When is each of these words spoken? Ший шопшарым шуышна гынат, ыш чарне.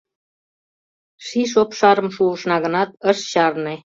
Ший 1.25 1.47
шопшарым 1.51 2.07
шуышна 2.15 2.57
гынат, 2.65 2.89
ыш 3.09 3.17
чарне. 3.31 3.75